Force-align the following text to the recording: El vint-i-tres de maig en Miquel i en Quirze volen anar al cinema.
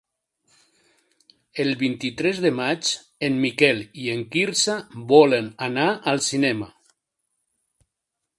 El 1.63 1.69
vint-i-tres 1.81 2.39
de 2.45 2.51
maig 2.61 2.89
en 3.29 3.37
Miquel 3.43 3.83
i 4.05 4.09
en 4.15 4.25
Quirze 4.37 4.79
volen 5.13 5.53
anar 5.69 5.89
al 6.15 6.25
cinema. 6.31 6.73